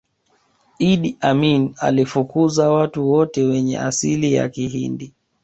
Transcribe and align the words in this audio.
iddi 0.89 1.17
amini 1.21 1.75
alifukuza 1.79 2.71
watu 2.71 3.09
wote 3.11 3.43
wenye 3.43 3.79
asili 3.79 4.33
ya 4.33 4.49
kihindi 4.49 5.13